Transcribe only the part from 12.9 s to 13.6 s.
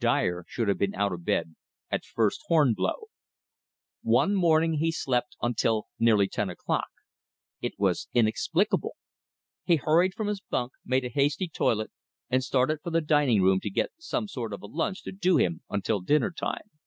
dining room